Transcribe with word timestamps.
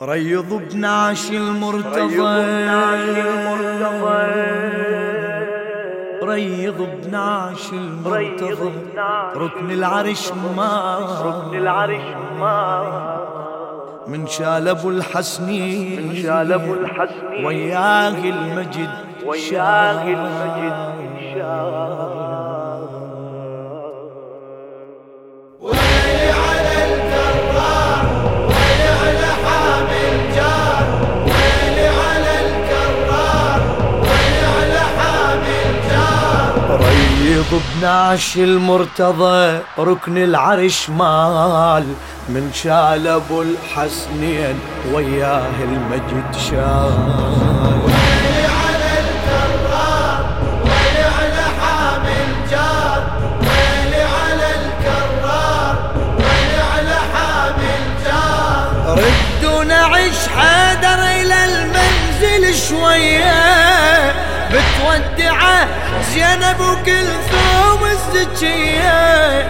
ريض 0.00 0.62
بنعش 0.72 1.30
المرتضى. 1.30 2.42
ريض 6.22 6.88
بنعش 7.04 7.72
المرتضى. 7.72 8.72
ركن 9.36 9.70
العرش 9.70 10.32
ما. 10.56 10.98
ركن 11.24 11.56
العرش 11.58 12.02
ما 12.40 13.22
من 14.06 14.26
شال 14.26 14.68
أبو 14.68 14.90
الحسنين 14.90 16.08
من 16.08 16.16
شال 16.16 16.52
أبو 16.52 16.74
الحسنين 16.74 17.44
وياه 17.46 18.08
المجد 18.08 18.90
وياه 19.26 20.02
المجد 20.02 20.92
شاب 21.34 22.31
بنعش 37.52 38.36
المرتضى 38.36 39.58
ركن 39.78 40.18
العرش 40.18 40.90
مال. 40.90 41.84
من 42.28 42.50
شال 42.54 43.08
أبو 43.08 43.42
الحسنين 43.42 44.60
وياه 44.92 45.62
المجد 45.62 46.36
شال. 46.50 46.92
ردوا 58.86 59.64
نعيش 59.64 60.28
حيدر 60.36 61.00
إلى 61.02 61.44
المنزل 61.44 62.54
شوية. 62.68 63.51
بتودعه 64.52 65.68
زينب 66.12 66.60
وكلثوم 66.60 67.80
الزكية. 67.90 69.42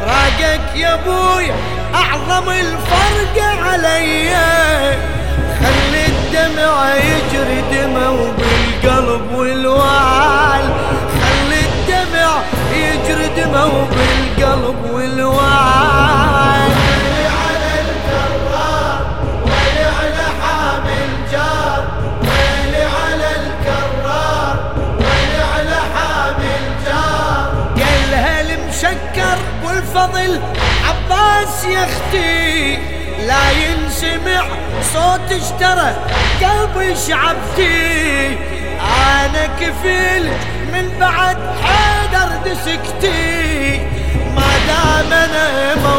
فراقك 0.00 0.76
يا 0.76 0.94
ابويا 0.94 1.54
أعظم 1.94 2.50
الفرق 2.50 3.44
عليا 3.62 4.96
خلي 5.60 6.06
الدمع 6.06 6.94
يجري 6.94 7.60
دمه 7.72 8.32
بالقلب 8.38 9.32
والوال 9.34 10.64
خلي 11.20 11.60
الدمع 11.60 12.30
يجري 12.72 13.28
دمه 13.36 13.86
بالقلب 13.90 14.90
والوال 14.92 15.75
والفضل 29.96 30.40
عباس 30.88 31.64
يا 31.64 31.84
أختي. 31.84 32.78
لا 33.26 33.50
ينسمع 33.50 34.46
صوت 34.92 35.32
اشترى 35.32 35.96
قلبي 36.42 36.96
شعبتي. 36.96 38.38
أنا 38.80 39.46
كفيل 39.60 40.28
من 40.72 40.98
بعد 41.00 41.36
حيدر 41.62 42.28
دسكتي. 42.46 43.80
ما 44.36 44.50
دام 44.66 45.12
أنا 45.12 45.74
موجود 45.74 45.95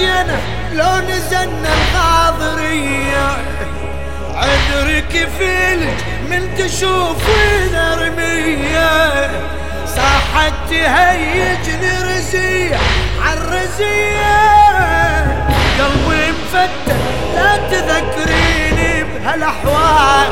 زينب 0.00 0.40
لو 0.72 0.96
نزلنا 1.08 1.68
الغاضرية 1.74 3.28
عذرك 4.34 5.28
فيلك 5.38 5.96
من 6.30 6.54
تشوفين 6.58 7.74
رمية 7.98 9.30
صاحت 9.86 10.52
تهيجني 10.70 11.92
رزية 12.14 12.78
عالرزية 13.22 14.40
قلبي 15.78 16.32
مفتح 16.32 16.96
لا 17.34 17.56
تذكريني 17.56 19.04
بهالأحوال. 19.04 20.30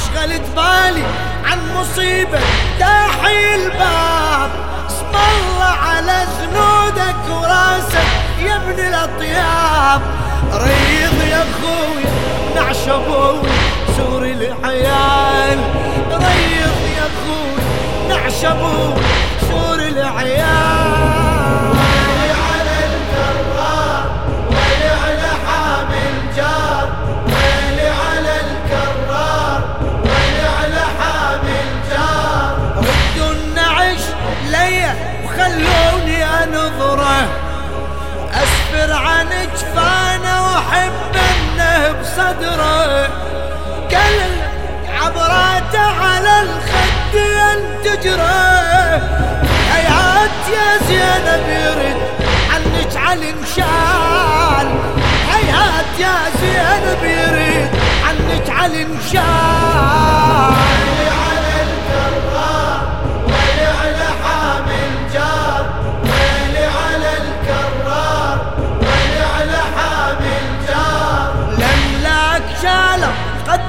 وشغلت 0.00 0.42
بالي 0.56 1.02
عن 1.44 1.58
مصيبة 1.76 2.38
داحي 2.78 3.54
الباب 3.54 4.50
اسم 4.86 5.06
الله 5.14 5.64
على 5.64 6.24
زنودك 6.40 7.16
وراسك 7.40 8.06
يا 8.42 8.56
ابن 8.56 8.86
الأطياب. 8.86 10.00
ريض 10.52 11.22
يا 11.30 11.36
أخوي 11.42 12.04
نعش 12.56 12.88
أبوي 12.88 13.48
سور 13.96 14.22
العيال 14.22 15.58
ريض 16.12 16.80
يا 16.96 17.06
أخوي 17.10 17.62
نعش 18.08 18.44
أبوي 18.44 18.94
ليا 35.48 35.92
وخلوني 35.92 36.24
انظره 36.24 37.28
اسفر 38.34 38.92
عن 38.92 39.28
جفانه 39.54 40.42
واحب 40.42 40.92
انه 41.14 41.92
بصدره. 42.00 43.08
قال 43.90 44.16
عبراته 44.88 45.80
على 45.80 46.40
الخد 46.40 47.14
ينتجره. 47.14 48.40
هيهات 49.72 50.30
يا 50.52 50.86
زينب 50.88 51.48
يرد 51.48 51.89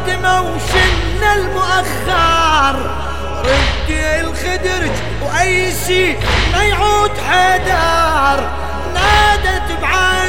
قدموا 0.02 0.40
وشن 0.40 1.24
المؤخر. 1.36 2.76
ردي 3.46 4.22
الخدرج 4.22 4.92
وأي 5.22 5.72
شي 5.88 6.14
ما 6.54 6.64
يعود 6.64 7.12
حدار 7.30 8.40
نادت 8.94 9.82
بعالي 9.82 10.21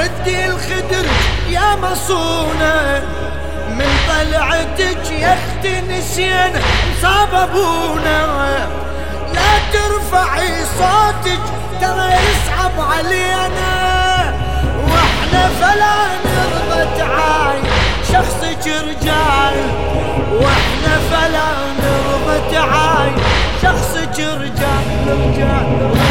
ردي 0.00 0.46
الخدر 0.46 1.06
يا 1.48 1.76
مصونة. 1.76 3.02
من 3.78 3.90
دلعتك 4.08 5.10
يا 5.10 5.38
أختي 5.38 5.80
نسينا 5.80 6.60
صاب 7.02 7.34
أبونا. 7.34 8.20
لا 9.34 9.52
ترفعي 9.72 10.64
صوتك 10.78 11.40
ترى 11.80 12.08
يصعب 12.26 12.76
علينا. 12.92 13.72
وإحنا 14.90 15.48
فلا 15.60 15.96
نرضى 16.24 16.98
تعاي 16.98 17.58
شخصك 18.12 18.66
رجال. 18.66 19.56
وإحنا 20.32 20.94
فلا 21.10 21.50
نرضى 21.80 22.36
تعاي 22.52 23.12
شخصك 23.62 24.18
رجال 24.18 24.84
رجال. 25.08 26.09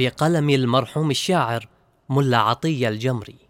بقلم 0.00 0.50
المرحوم 0.50 1.10
الشاعر 1.10 1.68
ملا 2.08 2.38
عطية 2.38 2.88
الجمري. 2.88 3.49